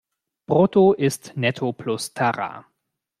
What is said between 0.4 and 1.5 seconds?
Brutto ist